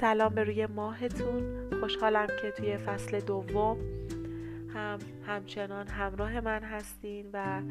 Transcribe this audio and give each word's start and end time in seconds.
سلام 0.00 0.34
به 0.34 0.44
روی 0.44 0.66
ماهتون. 0.66 1.70
خوشحالم 1.80 2.26
که 2.26 2.50
توی 2.50 2.76
فصل 2.76 3.20
دوم 3.20 3.78
هم 4.74 4.98
همچنان 5.26 5.88
همراه 5.88 6.40
من 6.40 6.62
هستین 6.62 7.30
و 7.32 7.62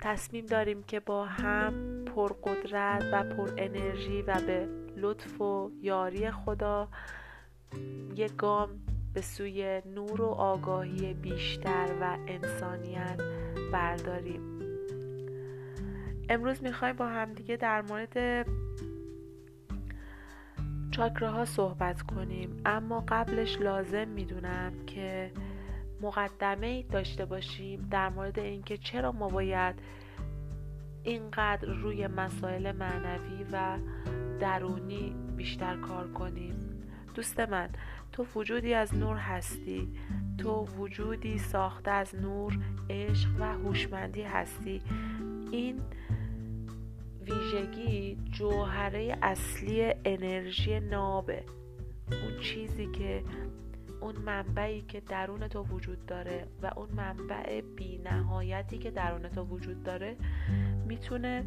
تصمیم 0.00 0.46
داریم 0.46 0.82
که 0.82 1.00
با 1.00 1.24
هم 1.24 2.04
پرقدرت 2.04 3.04
و 3.12 3.22
پر 3.22 3.50
انرژی 3.56 4.22
و 4.22 4.34
به 4.46 4.68
لطف 4.96 5.40
و 5.40 5.70
یاری 5.80 6.30
خدا 6.30 6.88
یک 8.14 8.36
گام 8.36 8.68
به 9.14 9.20
سوی 9.20 9.82
نور 9.94 10.22
و 10.22 10.26
آگاهی 10.26 11.14
بیشتر 11.14 11.86
و 12.00 12.16
انسانیت 12.26 13.20
برداریم. 13.72 14.42
امروز 16.28 16.62
می‌خوایم 16.62 16.96
با 16.96 17.06
همدیگه 17.06 17.56
در 17.56 17.82
مورد 17.82 18.46
چاکراها 20.98 21.44
صحبت 21.44 22.02
کنیم. 22.02 22.62
اما 22.66 23.04
قبلش 23.08 23.60
لازم 23.60 24.08
می‌دونم 24.08 24.72
که 24.86 25.32
مقدمه 26.00 26.82
داشته 26.82 27.24
باشیم 27.24 27.88
در 27.90 28.08
مورد 28.08 28.38
اینکه 28.38 28.76
چرا 28.76 29.12
ما 29.12 29.28
باید 29.28 29.74
اینقدر 31.04 31.68
روی 31.68 32.06
مسائل 32.06 32.72
معنوی 32.72 33.46
و 33.52 33.78
درونی 34.40 35.14
بیشتر 35.36 35.76
کار 35.76 36.12
کنیم. 36.12 36.54
دوست 37.14 37.40
من 37.40 37.68
تو 38.12 38.26
وجودی 38.34 38.74
از 38.74 38.94
نور 38.94 39.16
هستی. 39.16 39.88
تو 40.38 40.64
وجودی 40.64 41.38
ساخته 41.38 41.90
از 41.90 42.14
نور 42.14 42.58
عشق 42.90 43.28
و 43.40 43.44
هوشمندی 43.44 44.22
هستی. 44.22 44.82
این 45.52 45.80
ویژگی 47.30 48.16
جوهره 48.30 49.18
اصلی 49.22 49.94
انرژی 50.04 50.80
نابه. 50.80 51.44
اون 52.10 52.40
چیزی 52.40 52.86
که 52.86 53.22
اون 54.00 54.16
منبعی 54.16 54.82
که 54.82 55.00
درون 55.00 55.48
تو 55.48 55.62
وجود 55.62 56.06
داره 56.06 56.46
و 56.62 56.70
اون 56.76 56.88
منبع 56.96 57.60
بی 57.60 57.98
نهایتی 57.98 58.78
که 58.78 58.90
درون 58.90 59.28
تو 59.28 59.42
وجود 59.42 59.82
داره 59.82 60.16
می‌تونه 60.86 61.44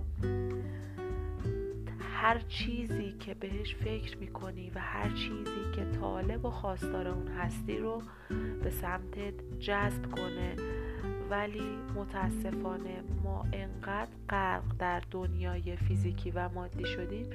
هر 2.00 2.40
چیزی 2.40 3.12
که 3.20 3.34
بهش 3.34 3.76
فکر 3.76 4.18
می‌کنی 4.18 4.72
و 4.76 4.80
هر 4.80 5.10
چیزی 5.10 5.72
که 5.76 5.86
طالب 6.00 6.46
و 6.46 6.50
خواستار 6.50 7.08
اون 7.08 7.28
هستی 7.28 7.78
رو 7.78 8.02
به 8.64 8.70
سمتت 8.70 9.60
جذب 9.60 10.12
کنه. 10.12 10.56
ولی 11.32 11.78
متاسفانه 11.96 13.04
ما 13.24 13.46
انقدر 13.54 14.12
غرق 14.30 14.64
در 14.80 15.02
دنیای 15.12 15.76
فیزیکی 15.76 16.32
و 16.32 16.50
مادی 16.50 16.86
شدیم 16.86 17.26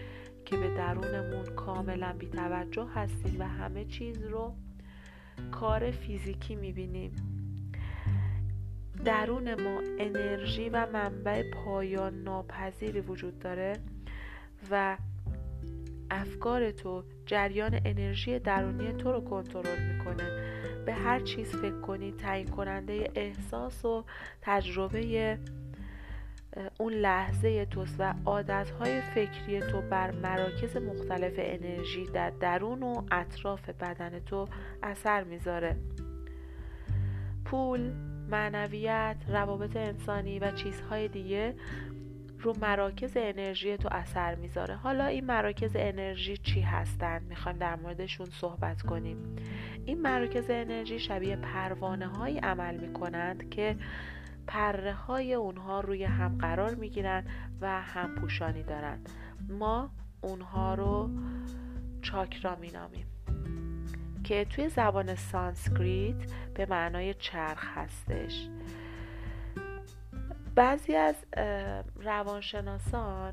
که 0.44 0.56
به 0.56 0.74
درونمون 0.74 1.44
کاملا 1.44 2.14
بیتوجه 2.18 2.86
هستیم 2.94 3.40
و 3.40 3.44
همه 3.44 3.84
چیز 3.84 4.22
رو 4.22 4.54
کار 5.52 5.90
فیزیکی 5.90 6.56
می‌بینیم. 6.56 7.12
درون 9.04 9.62
ما 9.62 9.80
انرژی 9.98 10.68
و 10.68 10.86
منبع 10.92 11.50
پایان 11.50 12.22
ناپذیری 12.22 13.00
وجود 13.00 13.38
داره 13.38 13.72
و 14.70 14.96
افکار 16.10 16.70
تو 16.70 17.02
جریان 17.26 17.80
انرژی 17.84 18.38
درونی 18.38 18.92
تو 18.92 19.12
رو 19.12 19.20
کنترل 19.20 19.92
می‌کنه. 19.92 20.56
به 20.86 20.94
هر 20.94 21.20
چیز 21.20 21.56
فکر 21.56 21.80
کنی 21.80 22.12
تعیین 22.12 22.48
کننده 22.48 23.10
احساس 23.14 23.84
و 23.84 24.04
تجربه 24.42 25.38
اون 26.78 26.92
لحظه 26.92 27.64
توست 27.66 27.96
و 27.98 28.14
عادتهای 28.26 29.00
فکری 29.00 29.60
تو 29.60 29.80
بر 29.80 30.10
مراکز 30.10 30.76
مختلف 30.76 31.32
انرژی 31.36 32.06
در 32.06 32.30
درون 32.30 32.82
و 32.82 33.02
اطراف 33.10 33.70
بدن 33.70 34.20
تو 34.20 34.48
اثر 34.82 35.24
می‌ذاره. 35.24 35.76
پول، 37.44 37.92
معنویت، 38.30 39.16
روابط 39.28 39.76
انسانی 39.76 40.38
و 40.38 40.50
چیزهای 40.50 41.08
دیگه 41.08 41.54
رو 42.38 42.54
مراکز 42.60 43.12
انرژی 43.16 43.76
تو 43.76 43.88
اثر 43.92 44.34
می‌ذاره. 44.34 44.74
حالا 44.74 45.06
این 45.06 45.24
مراکز 45.24 45.70
انرژی 45.74 46.36
چی 46.36 46.60
هستند 46.60 47.22
می‌خوایم 47.28 47.58
در 47.58 47.76
موردشون 47.76 48.26
صحبت 48.26 48.82
کنیم. 48.82 49.36
این 49.86 50.02
مراکز 50.02 50.44
انرژی 50.48 50.98
شبیه 50.98 51.36
پروانه 51.36 52.06
های 52.06 52.38
عمل 52.38 52.76
می‌کنند 52.76 53.50
که 53.50 53.76
پره 54.46 54.92
های 54.92 55.34
اونها 55.34 55.80
روی 55.80 56.04
هم 56.04 56.38
قرار 56.38 56.74
می‌گیرن 56.74 57.24
و 57.60 57.82
هم 57.82 58.14
پوشانی 58.14 58.62
دارند 58.62 59.08
ما 59.48 59.90
اونها 60.20 60.74
رو 60.74 61.10
چاکرا 62.02 62.56
مینامیم 62.56 63.06
که 64.24 64.44
توی 64.44 64.68
زبان 64.68 65.14
سانسکریت 65.14 66.32
به 66.54 66.66
معنای 66.70 67.14
چرخ 67.14 67.64
هستش. 67.74 68.48
بعضی 70.54 70.96
از 70.96 71.14
روانشناسان 71.96 73.32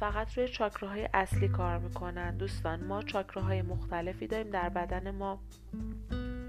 فقط 0.00 0.38
روی 0.38 0.48
چاکراهای 0.48 1.08
اصلی 1.14 1.48
کار 1.48 1.78
می‌کنن. 1.78 2.36
دوستان 2.36 2.84
ما 2.84 3.02
چاکراهای 3.02 3.62
مختلفی 3.62 4.26
داریم. 4.26 4.50
در 4.50 4.68
بدن 4.68 5.10
ما 5.10 5.38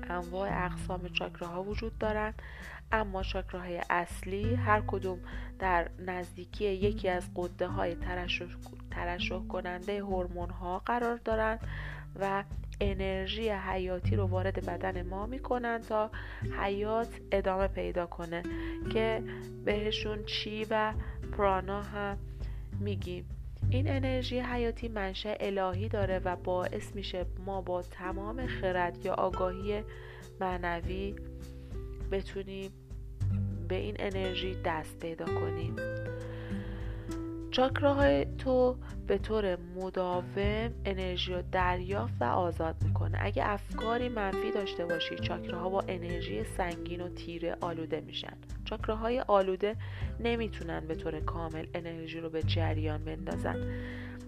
انواع 0.09 0.65
اقسام 0.65 1.07
چاکراها 1.07 1.63
وجود 1.63 1.97
دارند 1.97 2.41
اما 2.91 3.23
چاکراهای 3.23 3.81
اصلی 3.89 4.55
هر 4.55 4.81
کدوم 4.87 5.19
در 5.59 5.89
نزدیکی 5.99 6.65
یکی 6.65 7.09
از 7.09 7.29
قده 7.35 7.67
های 7.67 7.95
ترشح, 7.95 9.47
کننده 9.49 9.99
هورمون 9.99 10.49
ها 10.49 10.79
قرار 10.79 11.17
دارند 11.17 11.67
و 12.19 12.43
انرژی 12.81 13.49
حیاتی 13.49 14.15
رو 14.15 14.27
وارد 14.27 14.65
بدن 14.65 15.01
ما 15.01 15.25
می‌کنن 15.25 15.81
تا 15.81 16.11
حیات 16.61 17.19
ادامه 17.31 17.67
پیدا 17.67 18.05
کنه 18.05 18.43
که 18.93 19.23
بهشون 19.65 20.25
چی 20.25 20.67
و 20.69 20.93
پرانا 21.37 21.81
هم 21.81 22.17
میگیم. 22.79 23.40
این 23.71 23.91
انرژی 23.91 24.39
حیاتی 24.39 24.87
منشه 24.87 25.37
الهی 25.39 25.89
داره 25.89 26.19
و 26.19 26.35
باعث 26.35 26.95
میشه 26.95 27.25
ما 27.45 27.61
با 27.61 27.81
تمام 27.81 28.47
خرد 28.47 29.05
یا 29.05 29.13
آگاهی 29.13 29.83
معنوی 30.39 31.15
بتونیم 32.11 32.71
به 33.67 33.75
این 33.75 33.95
انرژی 33.99 34.55
دست 34.65 34.99
پیدا 34.99 35.25
کنیم. 35.25 35.75
چاکراهای 37.51 38.25
تو 38.25 38.77
به 39.07 39.17
طور 39.17 39.57
مداوم 39.75 40.71
انرژی 40.85 41.33
رو 41.33 41.41
دریافت 41.51 42.13
و 42.19 42.23
آزاد 42.23 42.75
می‌کنه. 42.83 43.17
اگه 43.21 43.49
افکاری 43.49 44.09
منفی 44.09 44.51
داشته 44.51 44.85
باشی 44.85 45.15
چاکراها 45.15 45.69
با 45.69 45.83
انرژی 45.87 46.43
سنگین 46.43 47.01
و 47.01 47.09
تیره 47.09 47.57
آلوده 47.61 48.01
میشن. 48.01 48.33
چاکراهای 48.65 49.19
آلوده 49.19 49.75
نمی‌تونن 50.19 50.87
به 50.87 50.95
طور 50.95 51.19
کامل 51.19 51.65
انرژی 51.73 52.19
رو 52.19 52.29
به 52.29 52.43
جریان 52.43 53.03
بندازن. 53.03 53.73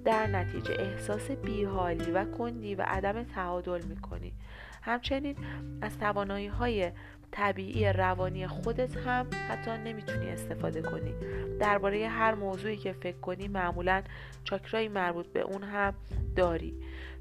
در 0.05 0.27
نتیجه 0.27 0.73
احساس 0.79 1.31
بیحالی 1.31 2.11
و 2.11 2.25
کندی 2.25 2.75
و 2.75 2.81
عدم 2.87 3.23
تعادل 3.23 3.81
می‌کنی. 3.81 4.33
همچنین 4.81 5.35
از 5.81 5.97
توانایی 5.97 6.47
های 6.47 6.91
طبیعی 7.33 7.93
روانی 7.93 8.47
خودت 8.47 8.97
هم 8.97 9.27
حتی 9.49 9.71
نمی‌تونی 9.71 10.29
استفاده 10.29 10.81
کنی. 10.81 11.13
درباره 11.59 12.07
هر 12.07 12.35
موضوعی 12.35 12.77
که 12.77 12.93
فکر 12.93 13.17
کنی 13.17 13.47
معمولا 13.47 14.03
چاکرایی 14.43 14.87
مربوط 14.87 15.27
به 15.27 15.41
اون 15.41 15.63
هم 15.63 15.93
داری. 16.35 16.73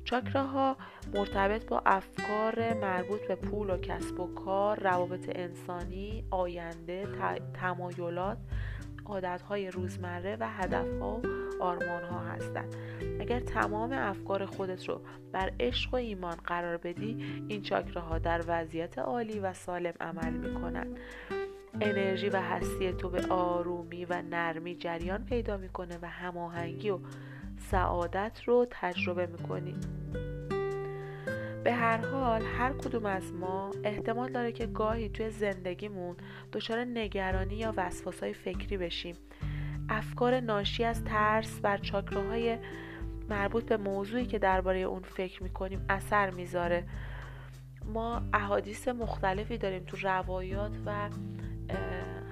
چاکراها 0.05 0.77
مرتبط 1.15 1.67
با 1.67 1.83
افکار 1.87 2.75
مربوط 2.75 3.29
به 3.29 3.35
پول 3.35 3.71
و 3.71 3.77
کسب 3.77 4.21
و 4.21 4.35
کار 4.35 4.81
روابط 4.81 5.31
انسانی 5.35 6.25
آینده 6.31 7.07
تمایلات 7.55 8.39
عادتهای 9.05 9.71
روزمره 9.71 10.37
و 10.41 10.49
هدفها 10.49 11.17
و 11.17 11.23
آرمانها 11.61 12.21
هستند. 12.21 12.77
اگر 13.23 13.41
تمام 13.41 13.93
افکار 13.93 14.47
خودت 14.47 14.89
رو 14.89 15.01
بر 15.33 15.53
عشق 15.61 15.95
و 15.95 15.97
ایمان 15.97 16.37
قرار 16.37 16.77
بدی 16.77 17.45
این 17.49 17.63
چاکراها 17.63 18.19
در 18.19 18.45
وضعیت 18.47 18.99
عالی 18.99 19.39
و 19.39 19.53
سالم 19.53 19.93
عمل 20.01 20.33
می‌کنند 20.33 20.99
انرژی 21.81 22.29
و 22.29 22.37
هستی 22.37 22.93
تو 22.93 23.09
به 23.09 23.27
آرومی 23.27 24.05
و 24.05 24.23
نرمی 24.31 24.77
جریان 24.77 25.25
پیدا 25.25 25.57
می‌کنه 25.57 25.99
و 26.03 26.07
هماهنگی 26.07 26.91
و 26.91 26.99
سعادت 27.71 28.41
رو 28.45 28.67
تجربه 28.71 29.27
می‌کنی. 29.27 29.75
به 31.65 31.73
هر 31.73 31.97
حال 31.97 32.43
هر 32.43 32.73
کدوم 32.73 33.07
از 33.07 33.33
ما 33.33 33.71
احتمال 33.85 34.33
داره 34.33 34.53
که 34.53 34.67
گاهی 34.67 35.09
توی 35.09 35.31
زندگیمون 35.31 36.17
دچار 36.53 36.85
نگرانی 36.85 37.55
یا 37.55 37.75
وسواسای 37.77 38.33
فکری 38.33 38.77
بشیم. 38.77 39.15
افکار 39.89 40.41
ناشی 40.41 40.85
از 40.85 41.05
ترس 41.05 41.61
بر 41.61 41.79
چاکراهای 41.79 42.59
مربوط 43.31 43.65
به 43.65 43.77
موضوعی 43.77 44.27
که 44.27 44.39
درباره 44.39 44.79
اون 44.79 45.03
فکر 45.03 45.43
می‌کنیم 45.43 45.85
اثر 45.89 46.31
می‌ذاره. 46.31 46.85
ما 47.85 48.23
احادیث 48.33 48.89
مختلفی 48.89 49.59
داریم 49.59 49.85
تو 49.85 49.97
روایات 50.03 50.73
و 50.87 51.11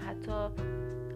حتی 0.06 0.48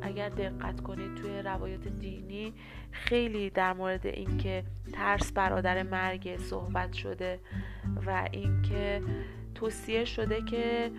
اگر 0.03 0.29
دقت 0.29 0.81
کنید 0.81 1.15
توی 1.15 1.43
روایات 1.43 1.89
دینی 1.89 2.55
خیلی 2.91 3.51
در 3.51 3.73
مورد 3.73 4.07
اینکه 4.07 4.65
ترس 4.93 5.33
برادر 5.33 5.83
مرگ 5.83 6.37
صحبت 6.37 6.93
شده 6.93 7.41
و 8.07 8.29
اینکه 8.33 9.03
توصیه 9.55 10.05
شده 10.05 10.43
که 10.43 10.91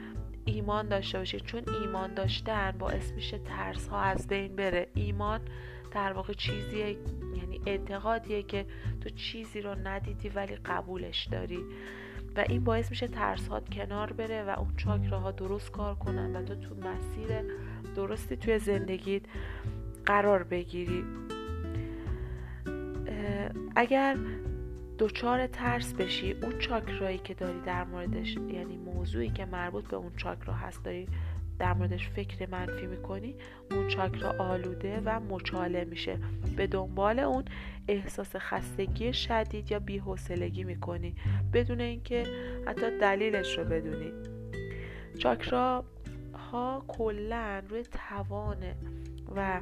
ایمان 0.46 0.88
داشته 0.88 1.18
باشید. 1.18 1.42
چون 1.44 1.64
ایمان 1.82 2.14
داشتن 2.14 2.72
باعث 2.80 3.12
میشه 3.12 3.38
ترس 3.38 3.88
ها 3.88 4.02
از 4.02 4.28
بین 4.28 4.56
بره. 4.56 4.88
ایمان 4.94 5.42
در 5.96 6.14
واقع 6.14 6.34
چیزیه 6.34 6.98
یعنی 7.36 7.62
اعتقادیه 7.66 8.44
که 8.44 8.66
تو 9.02 9.10
چیزی 9.10 9.62
رو 9.62 9.76
ندیدی 9.84 10.30
ولی 10.30 10.56
قبولش 10.56 11.28
داری. 11.32 11.60
و 12.36 12.46
این 12.50 12.64
باعث 12.64 12.90
میشه 12.90 13.08
ترس 13.08 13.50
کنار 13.72 14.14
بره 14.14 14.44
و 14.44 14.60
اون 14.60 14.74
چاکراها 14.78 15.32
درست 15.32 15.72
کار 15.72 15.96
کنن 15.96 16.36
و 16.36 16.44
تو 16.44 16.56
تو 16.56 16.76
مسیر 16.76 17.28
درستی 17.96 18.36
توی 18.36 18.60
زندگیت 18.60 19.22
قرار 20.06 20.44
بگیری. 20.44 21.04
اگر 23.76 24.18
دچار 25.00 25.48
ترس 25.48 25.94
بشی 25.94 26.32
اون 26.32 26.60
چاکرایی 26.60 27.18
که 27.18 27.34
داری 27.34 27.60
در 27.66 27.84
موردش 27.84 28.36
یعنی 28.36 28.78
موضوعی 28.78 29.30
که 29.30 29.46
مربوط 29.46 29.88
به 29.88 29.96
اون 29.96 30.12
چاکرا 30.18 30.54
هست 30.54 30.84
داری 30.84 31.08
در 31.60 31.74
موردش 31.74 32.10
فکر 32.10 32.50
منفی 32.50 32.86
می‌کنی 32.88 33.36
اون 33.72 33.88
چاکرا 33.88 34.32
آلوده 34.32 35.02
و 35.06 35.20
مچاله 35.20 35.86
میشه. 35.86 36.18
به 36.58 36.68
دنبال 36.68 37.20
اون 37.20 37.44
احساس 37.88 38.36
خستگی 38.36 39.14
شدید 39.14 39.72
یا 39.72 39.80
بیحوصلگی 39.80 40.64
می‌کنی. 40.64 41.16
بدون 41.54 41.82
اینکه 41.82 42.24
حتی 42.68 43.00
دلیلش 43.00 43.58
رو 43.58 43.64
بدونی. 43.64 44.12
چاکرا 45.20 45.86
ها 46.52 46.86
کلا 46.88 47.64
روی 47.70 47.84
توان 47.84 48.58
و 49.36 49.62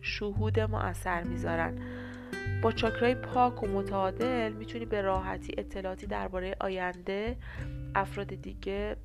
شهود 0.00 0.60
ما 0.60 0.80
اثر 0.80 1.22
می‌ذارن. 1.22 1.78
با 2.62 2.72
چاکرای 2.72 3.14
پاک 3.14 3.62
و 3.62 3.66
متعادل 3.66 4.52
می‌تونی 4.52 4.84
به 4.84 5.00
راحتی 5.00 5.54
اطلاعاتی 5.58 6.06
درباره 6.06 6.56
آینده 6.60 7.36
افراد 7.94 8.26
دیگه 8.26 8.96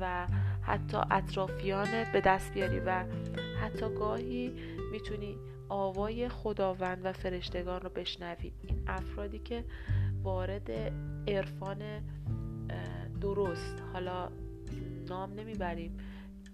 و 0.00 0.26
حتی 0.62 0.96
اطرافیان 1.10 1.88
به 2.12 2.20
دست 2.20 2.54
بیاری 2.54 2.80
و 2.80 3.04
حتی 3.62 3.94
گاهی 3.94 4.52
می‌تونی 4.92 5.36
آوای 5.68 6.28
خداوند 6.28 7.00
و 7.04 7.12
فرشتگان 7.12 7.80
رو 7.80 7.88
بشنوی. 7.88 8.52
این 8.62 8.82
افرادی 8.86 9.38
که 9.38 9.64
وارد 10.22 10.70
عرفان 11.28 11.78
درست 13.20 13.82
حالا 13.92 14.28
نام 15.08 15.32
نمی‌بریم 15.32 15.96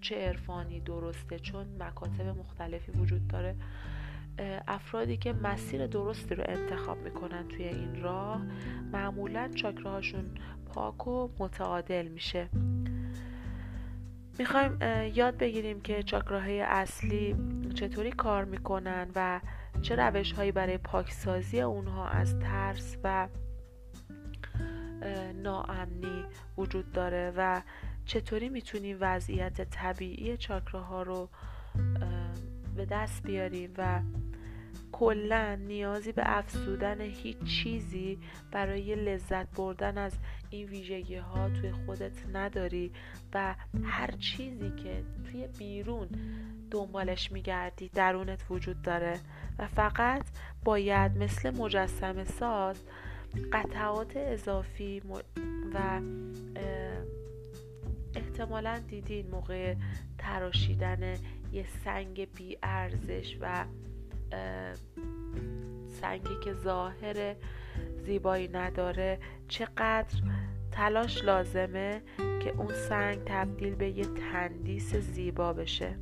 چه 0.01 0.15
عرفانی 0.15 0.79
درسته 0.79 1.39
چون 1.39 1.65
مکاتب 1.79 2.27
مختلفی 2.27 2.91
وجود 2.91 3.27
داره 3.27 3.55
افرادی 4.67 5.17
که 5.17 5.33
مسیر 5.33 5.87
درستی 5.87 6.35
رو 6.35 6.43
انتخاب 6.47 6.97
می‌کنن 6.97 7.47
توی 7.47 7.65
این 7.65 8.01
راه 8.01 8.41
معمولا 8.91 9.51
چاکراهاشون 9.55 10.25
پاک 10.73 11.07
و 11.07 11.29
متعادل 11.39 12.07
میشه. 12.07 12.49
می‌خوایم 14.39 14.77
یاد 15.13 15.37
بگیریم 15.37 15.81
که 15.81 16.03
چاکراهای 16.03 16.61
اصلی 16.61 17.35
چطوری 17.75 18.11
کار 18.11 18.45
می‌کنن 18.45 19.07
و 19.15 19.39
چه 19.81 19.95
روش 19.95 20.31
هایی 20.31 20.51
برای 20.51 20.77
پاکسازی 20.77 21.61
اونها 21.61 22.07
از 22.07 22.39
ترس 22.39 22.97
و 23.03 23.27
ناامنی 25.43 26.25
وجود 26.57 26.91
داره 26.91 27.33
و 27.37 27.61
چطوری 28.05 28.49
می‌تونیم 28.49 28.97
وضعیت 28.99 29.61
طبیعی 29.61 30.37
چاکراها 30.37 31.03
رو 31.03 31.29
به 32.75 32.85
دست 32.85 33.23
بیاریم 33.23 33.73
و 33.77 34.01
کلا 34.91 35.55
نیازی 35.55 36.11
به 36.11 36.21
افزودن 36.25 37.01
هیچ 37.01 37.37
چیزی 37.43 38.19
برای 38.51 38.95
لذت 38.95 39.55
بردن 39.55 39.97
از 39.97 40.13
این 40.49 40.67
ویژگی 40.67 41.15
ها 41.15 41.49
توی 41.49 41.71
خودت 41.71 42.11
نداری 42.33 42.91
و 43.33 43.55
هر 43.83 44.11
چیزی 44.11 44.71
که 44.83 45.03
توی 45.31 45.47
بیرون 45.47 46.07
دنبالش 46.71 47.31
میگردی 47.31 47.89
درونت 47.89 48.45
وجود 48.49 48.81
داره 48.81 49.19
و 49.59 49.67
فقط 49.67 50.23
باید 50.63 51.17
مثل 51.17 51.57
مجسم 51.57 52.23
ساز 52.23 52.83
قطعات 53.51 54.17
اضافی 54.17 55.01
و 55.73 56.01
احتمالا 58.15 58.79
دیدین 58.79 59.29
موقع 59.29 59.75
تراشیدن 60.17 61.15
یه 61.51 61.65
سنگ 61.83 62.27
بی 62.33 62.57
ارزش 62.63 63.37
و 63.41 63.65
سنگی 66.01 66.39
که 66.43 66.53
ظاهر 66.53 67.35
زیبایی 68.05 68.47
نداره 68.47 69.19
چقدر 69.47 70.21
تلاش 70.71 71.23
لازمه 71.23 72.01
که 72.17 72.49
اون 72.57 72.73
سنگ 72.73 73.17
تبدیل 73.25 73.75
به 73.75 73.89
یه 73.89 74.05
تندیس 74.05 74.95
زیبا 74.95 75.53
بشه. 75.53 75.95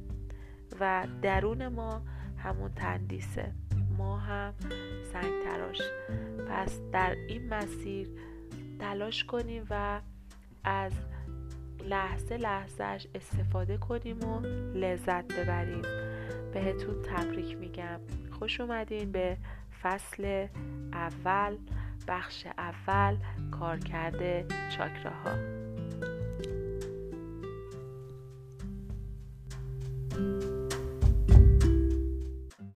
و 0.79 1.07
درون 1.21 1.67
ما 1.67 2.01
همون 2.37 2.71
تندیسه. 2.73 3.51
ما 3.97 4.17
هم 4.17 4.53
سنگ 5.13 5.43
تراش. 5.43 5.81
پس 6.49 6.79
در 6.91 7.15
این 7.27 7.53
مسیر 7.53 8.07
تلاش 8.79 9.23
کنیم 9.23 9.65
و 9.69 10.01
از 10.63 10.91
لحظه 11.85 12.37
لحظهش 12.37 13.07
استفاده 13.15 13.77
کنیم 13.77 14.23
و 14.23 14.39
لذت 14.73 15.33
ببریم. 15.33 15.81
بهتون 16.53 17.01
تبریک 17.01 17.57
میگم. 17.57 17.99
خوش 18.31 18.61
اومدین 18.61 19.11
به 19.11 19.37
فصل 19.81 20.47
اول 20.93 21.57
بخش 22.07 22.47
اول 22.57 23.15
کارکرد 23.51 24.51
چاکراها. 24.69 25.35